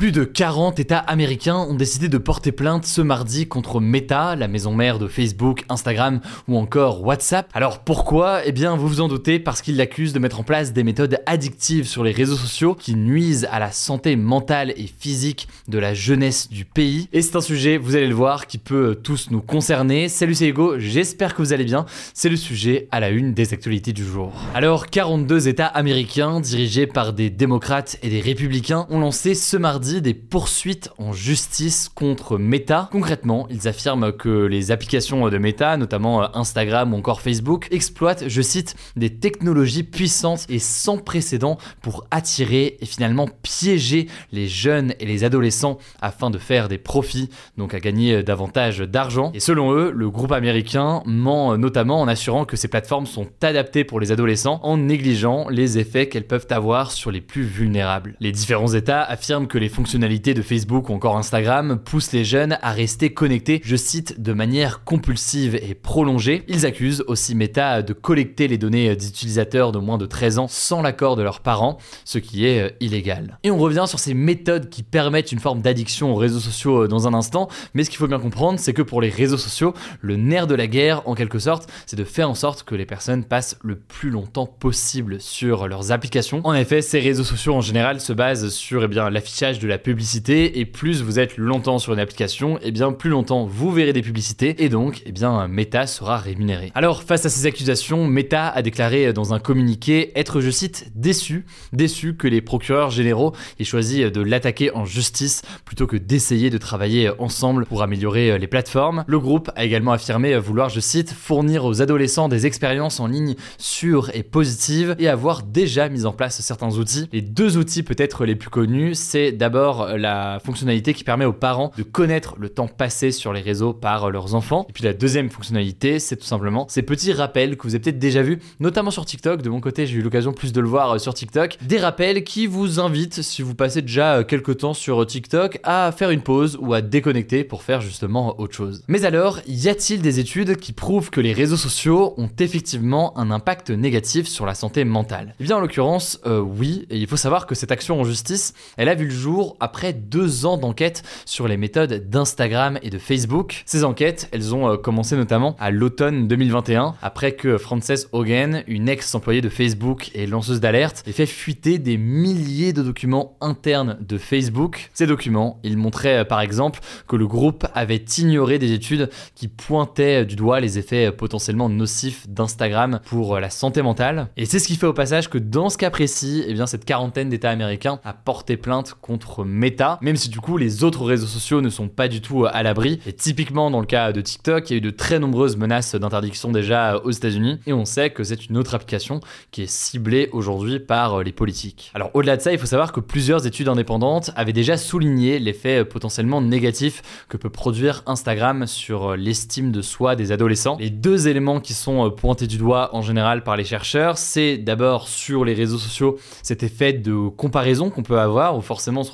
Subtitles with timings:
[0.00, 4.48] Plus de 40 États américains ont décidé de porter plainte ce mardi contre Meta, la
[4.48, 7.50] maison mère de Facebook, Instagram ou encore WhatsApp.
[7.52, 8.40] Alors pourquoi?
[8.46, 11.18] Eh bien vous vous en doutez parce qu'ils l'accusent de mettre en place des méthodes
[11.26, 15.92] addictives sur les réseaux sociaux qui nuisent à la santé mentale et physique de la
[15.92, 17.10] jeunesse du pays.
[17.12, 20.08] Et c'est un sujet, vous allez le voir, qui peut tous nous concerner.
[20.08, 21.84] Salut c'est Hugo, j'espère que vous allez bien.
[22.14, 24.32] C'est le sujet à la une des actualités du jour.
[24.54, 29.89] Alors 42 États américains dirigés par des démocrates et des républicains ont lancé ce mardi
[29.98, 32.88] des poursuites en justice contre Meta.
[32.92, 38.42] Concrètement, ils affirment que les applications de Meta, notamment Instagram ou encore Facebook, exploitent, je
[38.42, 45.06] cite, des technologies puissantes et sans précédent pour attirer et finalement piéger les jeunes et
[45.06, 49.32] les adolescents afin de faire des profits, donc à gagner davantage d'argent.
[49.34, 53.84] Et selon eux, le groupe américain ment notamment en assurant que ces plateformes sont adaptées
[53.84, 58.14] pour les adolescents en négligeant les effets qu'elles peuvent avoir sur les plus vulnérables.
[58.20, 62.58] Les différents États affirment que les fonctionnalités de Facebook ou encore Instagram poussent les jeunes
[62.60, 66.44] à rester connectés, je cite, de manière compulsive et prolongée.
[66.48, 70.82] Ils accusent aussi Meta de collecter les données d'utilisateurs de moins de 13 ans sans
[70.82, 73.38] l'accord de leurs parents, ce qui est euh, illégal.
[73.42, 76.88] Et on revient sur ces méthodes qui permettent une forme d'addiction aux réseaux sociaux euh,
[76.88, 79.72] dans un instant, mais ce qu'il faut bien comprendre, c'est que pour les réseaux sociaux,
[80.00, 82.86] le nerf de la guerre, en quelque sorte, c'est de faire en sorte que les
[82.86, 86.40] personnes passent le plus longtemps possible sur leurs applications.
[86.44, 89.78] En effet, ces réseaux sociaux en général se basent sur eh bien, l'affichage de la
[89.78, 93.70] publicité et plus vous êtes longtemps sur une application, et eh bien plus longtemps vous
[93.70, 96.72] verrez des publicités et donc eh bien Meta sera rémunéré.
[96.74, 101.44] Alors face à ces accusations, Meta a déclaré dans un communiqué être je cite déçu,
[101.72, 106.58] déçu que les procureurs généraux aient choisi de l'attaquer en justice plutôt que d'essayer de
[106.58, 109.04] travailler ensemble pour améliorer les plateformes.
[109.06, 113.34] Le groupe a également affirmé vouloir je cite fournir aux adolescents des expériences en ligne
[113.58, 117.08] sûres et positives et avoir déjà mis en place certains outils.
[117.12, 121.72] Les deux outils peut-être les plus connus, c'est d'abord la fonctionnalité qui permet aux parents
[121.76, 124.66] de connaître le temps passé sur les réseaux par leurs enfants.
[124.68, 127.98] Et puis la deuxième fonctionnalité, c'est tout simplement ces petits rappels que vous avez peut-être
[127.98, 129.42] déjà vus, notamment sur TikTok.
[129.42, 131.58] De mon côté, j'ai eu l'occasion plus de le voir euh, sur TikTok.
[131.62, 135.92] Des rappels qui vous invitent, si vous passez déjà euh, quelques temps sur TikTok, à
[135.92, 138.82] faire une pause ou à déconnecter pour faire justement autre chose.
[138.88, 143.30] Mais alors, y a-t-il des études qui prouvent que les réseaux sociaux ont effectivement un
[143.30, 145.34] impact négatif sur la santé mentale?
[145.40, 146.86] Eh bien, en l'occurrence, euh, oui.
[146.90, 149.92] Et il faut savoir que cette action en justice, elle a vu le jour après
[149.92, 153.62] deux ans d'enquête sur les méthodes d'Instagram et de Facebook.
[153.66, 158.88] Ces enquêtes, elles ont euh, commencé notamment à l'automne 2021, après que Frances Hogan, une
[158.88, 164.18] ex-employée de Facebook et lanceuse d'alerte, ait fait fuiter des milliers de documents internes de
[164.18, 164.90] Facebook.
[164.94, 169.48] Ces documents, ils montraient euh, par exemple que le groupe avait ignoré des études qui
[169.48, 174.28] pointaient du doigt les effets euh, potentiellement nocifs d'Instagram pour la santé mentale.
[174.36, 176.84] Et c'est ce qui fait au passage que dans ce cas précis, eh bien, cette
[176.84, 181.26] quarantaine d'États américains a porté plainte contre Meta, même si du coup les autres réseaux
[181.26, 183.00] sociaux ne sont pas du tout à l'abri.
[183.06, 185.94] Et typiquement dans le cas de TikTok, il y a eu de très nombreuses menaces
[185.94, 189.20] d'interdiction déjà aux États-Unis, et on sait que c'est une autre application
[189.50, 191.90] qui est ciblée aujourd'hui par les politiques.
[191.94, 195.84] Alors au-delà de ça, il faut savoir que plusieurs études indépendantes avaient déjà souligné l'effet
[195.84, 200.76] potentiellement négatif que peut produire Instagram sur l'estime de soi des adolescents.
[200.80, 205.08] Les deux éléments qui sont pointés du doigt en général par les chercheurs, c'est d'abord
[205.08, 209.10] sur les réseaux sociaux cet effet de comparaison qu'on peut avoir, où forcément on se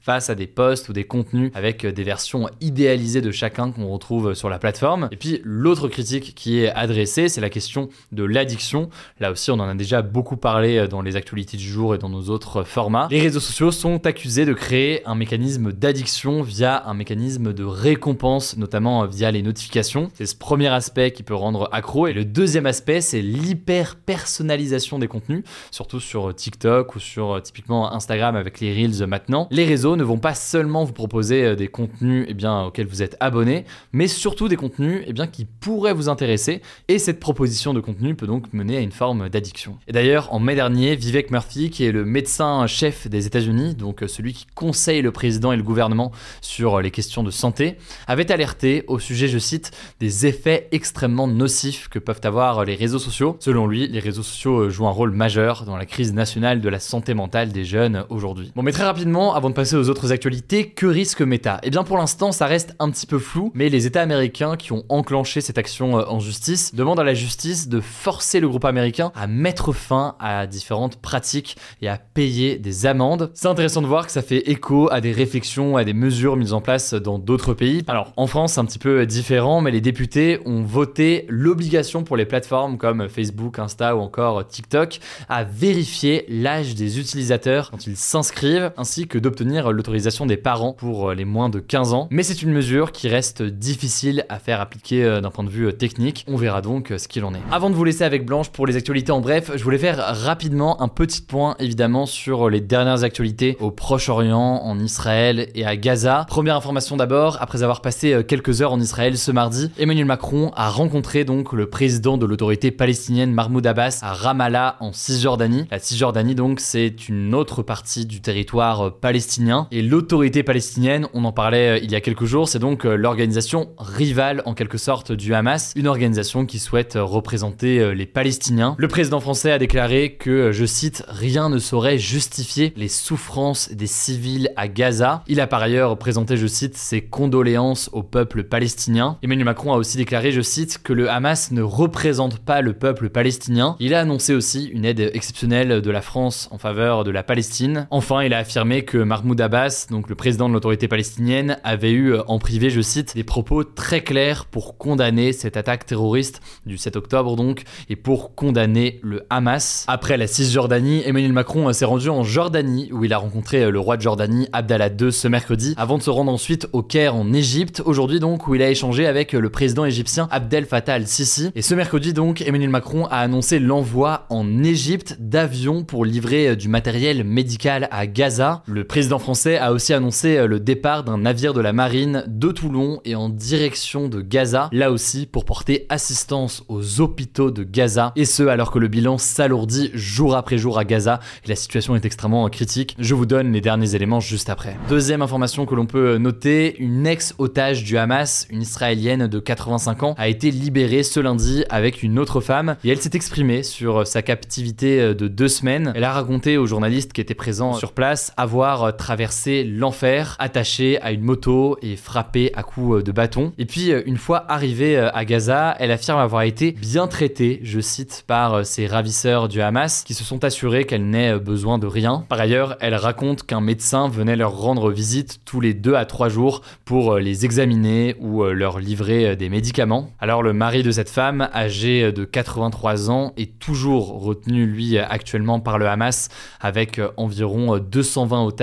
[0.00, 4.34] face à des posts ou des contenus avec des versions idéalisées de chacun qu'on retrouve
[4.34, 5.08] sur la plateforme.
[5.12, 8.88] Et puis l'autre critique qui est adressée, c'est la question de l'addiction.
[9.20, 12.08] Là aussi, on en a déjà beaucoup parlé dans les actualités du jour et dans
[12.08, 13.08] nos autres formats.
[13.10, 18.56] Les réseaux sociaux sont accusés de créer un mécanisme d'addiction via un mécanisme de récompense,
[18.56, 20.10] notamment via les notifications.
[20.14, 22.06] C'est ce premier aspect qui peut rendre accro.
[22.06, 27.92] Et le deuxième aspect, c'est l'hyper personnalisation des contenus, surtout sur TikTok ou sur typiquement
[27.92, 31.68] Instagram avec les Reels maintenant les réseaux ne vont pas seulement vous proposer euh, des
[31.68, 36.62] contenus eh auxquels vous êtes abonné, mais surtout des contenus eh qui pourraient vous intéresser.
[36.88, 39.76] Et cette proposition de contenu peut donc mener à une forme d'addiction.
[39.86, 44.08] Et d'ailleurs, en mai dernier, Vivek Murthy, qui est le médecin-chef des États-Unis, donc euh,
[44.08, 47.76] celui qui conseille le président et le gouvernement sur euh, les questions de santé,
[48.06, 49.70] avait alerté au sujet, je cite,
[50.00, 53.36] des effets extrêmement nocifs que peuvent avoir les réseaux sociaux.
[53.40, 56.80] Selon lui, les réseaux sociaux jouent un rôle majeur dans la crise nationale de la
[56.80, 58.52] santé mentale des jeunes aujourd'hui.
[58.56, 61.60] Bon, mais très rapidement, avant de passer aux autres actualités, que risque Meta?
[61.62, 64.72] Eh bien, pour l'instant, ça reste un petit peu flou, mais les États américains qui
[64.72, 68.64] ont enclenché cette action euh, en justice demandent à la justice de forcer le groupe
[68.64, 73.30] américain à mettre fin à différentes pratiques et à payer des amendes.
[73.34, 76.52] C'est intéressant de voir que ça fait écho à des réflexions, à des mesures mises
[76.52, 77.82] en place dans d'autres pays.
[77.88, 82.16] Alors, en France, c'est un petit peu différent, mais les députés ont voté l'obligation pour
[82.16, 87.96] les plateformes comme Facebook, Insta ou encore TikTok à vérifier l'âge des utilisateurs quand ils
[87.96, 92.08] s'inscrivent, ainsi que d'obtenir l'autorisation des parents pour les moins de 15 ans.
[92.10, 95.66] Mais c'est une mesure qui reste difficile à faire appliquer euh, d'un point de vue
[95.66, 96.24] euh, technique.
[96.28, 97.40] On verra donc euh, ce qu'il en est.
[97.50, 100.80] Avant de vous laisser avec Blanche pour les actualités en bref, je voulais faire rapidement
[100.82, 106.26] un petit point évidemment sur les dernières actualités au Proche-Orient, en Israël et à Gaza.
[106.28, 110.70] Première information d'abord, après avoir passé quelques heures en Israël ce mardi, Emmanuel Macron a
[110.70, 115.66] rencontré donc le président de l'autorité palestinienne Mahmoud Abbas à Ramallah en Cisjordanie.
[115.70, 121.32] La Cisjordanie donc c'est une autre partie du territoire palestinien et l'autorité palestinienne, on en
[121.32, 125.72] parlait il y a quelques jours, c'est donc l'organisation rivale en quelque sorte du Hamas,
[125.76, 128.74] une organisation qui souhaite représenter euh, les Palestiniens.
[128.78, 133.70] Le président français a déclaré que, euh, je cite, rien ne saurait justifier les souffrances
[133.72, 135.22] des civils à Gaza.
[135.26, 139.18] Il a par ailleurs présenté, je cite, ses condoléances au peuple palestinien.
[139.22, 143.08] Emmanuel Macron a aussi déclaré, je cite, que le Hamas ne représente pas le peuple
[143.08, 143.76] palestinien.
[143.80, 147.86] Il a annoncé aussi une aide exceptionnelle de la France en faveur de la Palestine.
[147.90, 152.14] Enfin, il a affirmé que Mahmoud Abbas, donc le président de l'autorité palestinienne, avait eu
[152.14, 156.78] euh, en privé, je cite, des propos très clairs pour condamner cette attaque terroriste du
[156.78, 159.84] 7 octobre donc, et pour condamner le Hamas.
[159.88, 163.78] Après la Cisjordanie, Emmanuel Macron s'est rendu en Jordanie, où il a rencontré euh, le
[163.78, 167.34] roi de Jordanie, Abdallah II, ce mercredi, avant de se rendre ensuite au Caire en
[167.34, 171.50] Égypte, aujourd'hui donc, où il a échangé avec euh, le président égyptien Abdel Fattah al-Sisi.
[171.54, 176.68] Et ce mercredi donc, Emmanuel Macron a annoncé l'envoi en Égypte d'avions pour livrer du
[176.68, 178.62] matériel médical à Gaza.
[178.82, 183.14] Président français a aussi annoncé le départ d'un navire de la marine de Toulon et
[183.14, 188.42] en direction de Gaza, là aussi pour porter assistance aux hôpitaux de Gaza, et ce
[188.44, 192.48] alors que le bilan s'alourdit jour après jour à Gaza et la situation est extrêmement
[192.48, 192.96] critique.
[192.98, 194.76] Je vous donne les derniers éléments juste après.
[194.88, 200.14] Deuxième information que l'on peut noter, une ex-otage du Hamas, une israélienne de 85 ans,
[200.18, 204.22] a été libérée ce lundi avec une autre femme et elle s'est exprimée sur sa
[204.22, 205.92] captivité de deux semaines.
[205.94, 211.12] Elle a raconté aux journalistes qui étaient présents sur place avoir traversé l'enfer, attachée à
[211.12, 213.52] une moto et frappée à coups de bâton.
[213.58, 218.24] Et puis, une fois arrivée à Gaza, elle affirme avoir été bien traitée, je cite,
[218.26, 222.24] par ses ravisseurs du Hamas qui se sont assurés qu'elle n'ait besoin de rien.
[222.28, 226.28] Par ailleurs, elle raconte qu'un médecin venait leur rendre visite tous les deux à trois
[226.28, 230.10] jours pour les examiner ou leur livrer des médicaments.
[230.18, 235.60] Alors le mari de cette femme, âgé de 83 ans, est toujours retenu lui actuellement
[235.60, 236.28] par le Hamas
[236.60, 238.57] avec environ 220 otages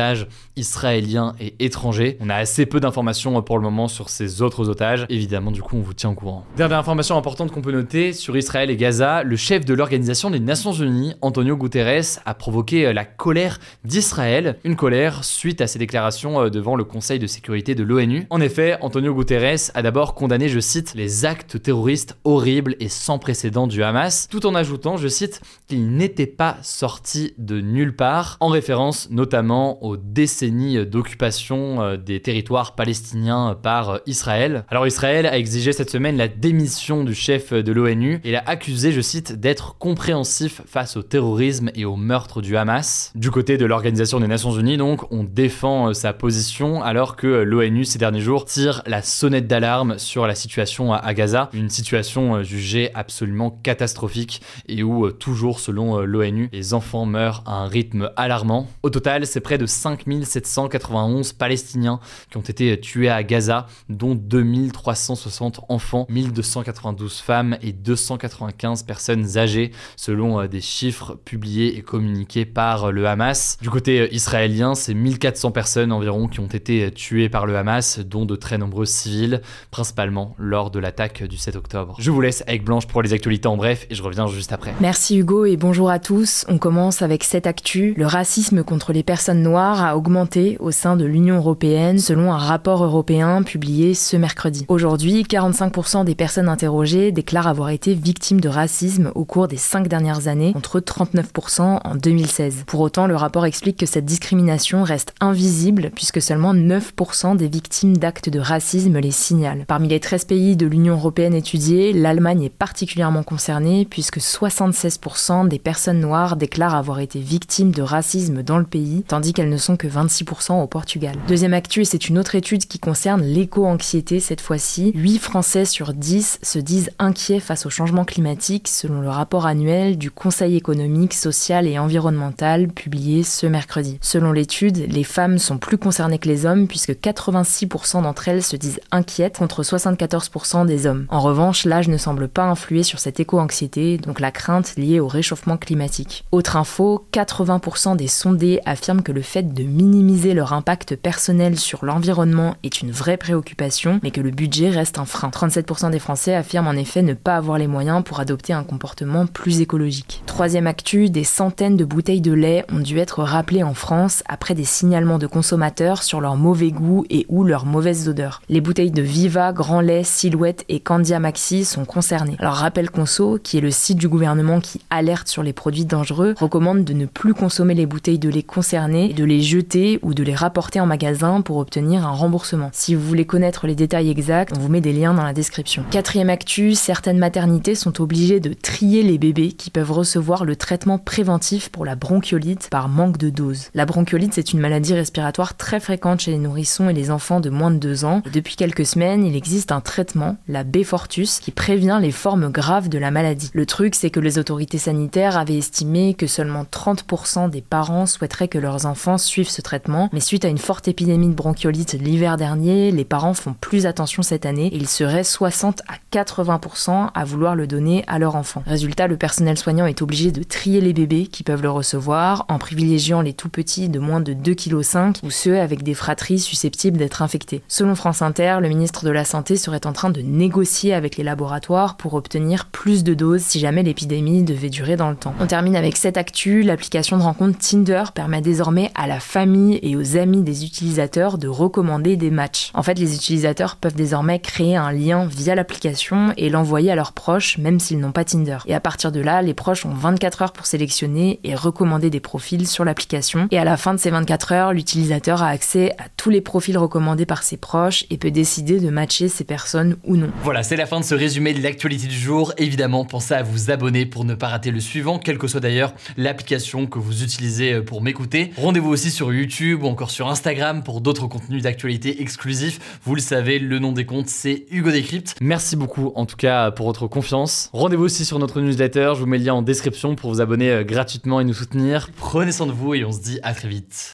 [0.56, 2.18] israéliens et étrangers.
[2.20, 5.06] On a assez peu d'informations pour le moment sur ces autres otages.
[5.10, 6.46] Évidemment, du coup, on vous tient au courant.
[6.58, 10.40] Dernière information importante qu'on peut noter sur Israël et Gaza, le chef de l'Organisation des
[10.40, 16.50] Nations Unies, Antonio Guterres, a provoqué la colère d'Israël, une colère suite à ses déclarations
[16.50, 18.28] devant le Conseil de sécurité de l'ONU.
[18.30, 23.20] En effet, Antonio Guterres a d'abord condamné, je cite, les actes terroristes horribles et sans
[23.20, 28.38] précédent du Hamas, tout en ajoutant, je cite, qu'il n'était pas sorti de nulle part,
[28.40, 34.66] en référence notamment aux décennies d'occupation euh, des territoires palestiniens par Israël.
[34.70, 38.92] Alors Israël a exigé cette semaine la démission du chef de l'ONU et l'a accusé,
[38.92, 43.12] je cite, d'être compréhensif face au terrorisme et au meurtre du Hamas.
[43.14, 47.28] Du côté de l'Organisation des Nations Unies, donc, on défend euh, sa position alors que
[47.28, 52.38] l'ONU ces derniers jours tire la sonnette d'alarme sur la situation à Gaza, une situation
[52.38, 58.10] euh, jugée absolument catastrophique et où, toujours selon l'ONU, les enfants meurent à un rythme
[58.16, 58.68] alarmant.
[58.82, 62.00] Au total, c'est près de 5791 Palestiniens
[62.32, 69.72] qui ont été tués à Gaza, dont 2360 enfants, 1292 femmes et 295 personnes âgées,
[69.96, 73.58] selon euh, des chiffres publiés et communiqués par le Hamas.
[73.62, 78.00] Du côté euh, israélien, c'est 1400 personnes environ qui ont été tuées par le Hamas,
[78.00, 79.42] dont de très nombreux civils,
[79.72, 81.96] principalement lors de l'attaque du 7 octobre.
[82.00, 84.74] Je vous laisse avec Blanche pour les actualités en bref et je reviens juste après.
[84.80, 86.46] Merci Hugo et bonjour à tous.
[86.48, 90.98] On commence avec cette actu, le racisme contre les personnes noires a augmenté au sein
[90.98, 94.66] de l'Union européenne selon un rapport européen publié ce mercredi.
[94.68, 99.88] Aujourd'hui, 45% des personnes interrogées déclarent avoir été victimes de racisme au cours des cinq
[99.88, 102.64] dernières années, contre 39% en 2016.
[102.68, 107.98] Pour autant, le rapport explique que cette discrimination reste invisible puisque seulement 9% des victimes
[107.98, 109.66] d'actes de racisme les signalent.
[109.68, 115.60] Parmi les 13 pays de l'Union européenne étudiés, l'Allemagne est particulièrement concernée puisque 76% des
[115.60, 119.78] personnes noires déclarent avoir été victimes de racisme dans le pays, tandis qu'elles ne sont
[119.78, 121.16] que 26% au Portugal.
[121.28, 124.92] Deuxième actu, et c'est une autre étude qui concerne l'éco-anxiété cette fois-ci.
[124.96, 129.98] 8 Français sur 10 se disent inquiets face au changement climatique selon le rapport annuel
[129.98, 134.00] du Conseil économique, social et environnemental publié ce mercredi.
[134.02, 138.56] Selon l'étude, les femmes sont plus concernées que les hommes puisque 86% d'entre elles se
[138.56, 141.06] disent inquiètes contre 74% des hommes.
[141.10, 145.08] En revanche, l'âge ne semble pas influer sur cette éco-anxiété, donc la crainte liée au
[145.08, 146.26] réchauffement climatique.
[146.32, 151.84] Autre info, 80% des sondés affirment que le fait de minimiser leur impact personnel sur
[151.84, 155.28] l'environnement est une vraie préoccupation, mais que le budget reste un frein.
[155.28, 159.28] 37% des Français affirment en effet ne pas avoir les moyens pour adopter un comportement
[159.28, 160.24] plus écologique.
[160.26, 164.56] Troisième actu, des centaines de bouteilles de lait ont dû être rappelées en France après
[164.56, 168.42] des signalements de consommateurs sur leur mauvais goût et ou leur mauvaise odeur.
[168.48, 172.38] Les bouteilles de Viva, Grand Lait, Silhouette et Candia Maxi sont concernées.
[172.40, 176.36] Alors Rappel Conso, qui est le site du gouvernement qui alerte sur les produits dangereux,
[176.40, 180.24] recommande de ne plus consommer les bouteilles de lait concernées, de les jeter ou de
[180.24, 182.70] les rapporter en magasin pour obtenir un remboursement.
[182.74, 185.84] Si vous voulez connaître les détails exacts, on vous met des liens dans la description.
[185.92, 190.98] Quatrième actu, certaines maternités sont obligées de trier les bébés qui peuvent recevoir le traitement
[190.98, 193.70] préventif pour la bronchiolite par manque de dose.
[193.74, 197.50] La bronchiolite, c'est une maladie respiratoire très fréquente chez les nourrissons et les enfants de
[197.50, 198.22] moins de 2 ans.
[198.32, 202.98] depuis quelques semaines, il existe un traitement, la B-Fortus, qui prévient les formes graves de
[202.98, 203.50] la maladie.
[203.54, 208.48] Le truc, c'est que les autorités sanitaires avaient estimé que seulement 30% des parents souhaiteraient
[208.48, 212.38] que leurs enfants suivent ce traitement, mais suite à une forte épidémie de bronchiolite l'hiver
[212.38, 217.26] dernier, les parents font plus attention cette année et ils seraient 60 à 80% à
[217.26, 218.64] vouloir le donner à leur enfant.
[218.66, 222.58] Résultat, le personnel soignant est obligé de trier les bébés qui peuvent le recevoir en
[222.58, 226.98] privilégiant les tout petits de moins de 2,5 kg ou ceux avec des fratries susceptibles
[226.98, 227.62] d'être infectés.
[227.68, 231.24] Selon France Inter, le ministre de la Santé serait en train de négocier avec les
[231.24, 235.34] laboratoires pour obtenir plus de doses si jamais l'épidémie devait durer dans le temps.
[235.40, 239.96] On termine avec cette actu, l'application de rencontre Tinder permet désormais à la famille et
[239.96, 242.72] aux amis des utilisateurs de recommander des matchs.
[242.74, 247.14] En fait, les utilisateurs peuvent désormais créer un lien via l'application et l'envoyer à leurs
[247.14, 248.58] proches même s'ils n'ont pas Tinder.
[248.66, 252.20] Et à partir de là, les proches ont 24 heures pour sélectionner et recommander des
[252.20, 253.48] profils sur l'application.
[253.52, 256.78] Et à la fin de ces 24 heures, l'utilisateur a accès à tous les profils
[256.78, 260.30] recommandés par ses proches et peut décider de matcher ces personnes ou non.
[260.44, 262.54] Voilà, c'est la fin de ce résumé de l'actualité du jour.
[262.58, 265.94] Évidemment, pensez à vous abonner pour ne pas rater le suivant, quelle que soit d'ailleurs
[266.18, 268.52] l'application que vous utilisez euh, pour m'écouter.
[268.58, 273.00] Rendez-vous aussi sur YouTube ou encore sur Instagram pour d'autres contenus d'actualité exclusifs.
[273.04, 275.36] Vous le savez, le nom des comptes, c'est Hugo Décrypte.
[275.42, 277.70] Merci beaucoup en tout cas pour votre confiance.
[277.74, 280.72] Rendez-vous aussi sur notre newsletter, je vous mets le lien en description pour vous abonner
[280.72, 282.10] euh, gratuitement et nous soutenir.
[282.16, 284.14] Prenez soin de vous et on se dit à très vite.